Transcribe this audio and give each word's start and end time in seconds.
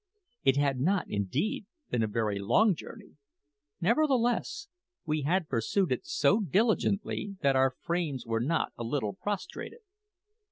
It 0.43 0.57
had 0.57 0.79
not, 0.79 1.05
indeed, 1.11 1.67
been 1.91 2.01
a 2.01 2.07
very 2.07 2.39
long 2.39 2.73
journey; 2.73 3.17
nevertheless, 3.79 4.67
we 5.05 5.21
had 5.21 5.47
pursued 5.47 5.91
it 5.91 6.07
so 6.07 6.39
diligently 6.41 7.37
that 7.41 7.55
our 7.55 7.69
frames 7.83 8.25
were 8.25 8.41
not 8.41 8.73
a 8.79 8.83
little 8.83 9.13
prostrated. 9.13 9.81